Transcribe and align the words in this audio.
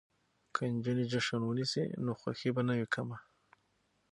که 0.55 0.61
نجونې 0.73 1.05
جشن 1.11 1.41
ونیسي 1.45 1.83
نو 2.03 2.11
خوښي 2.19 2.49
به 2.55 2.61
نه 2.67 2.73
وي 2.77 2.87
کمه. 2.93 3.17